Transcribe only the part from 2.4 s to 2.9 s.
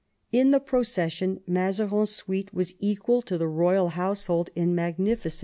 was